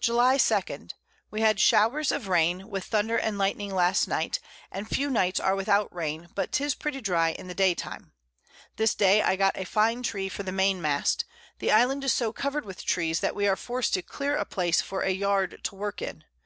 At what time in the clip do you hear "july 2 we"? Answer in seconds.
0.00-1.42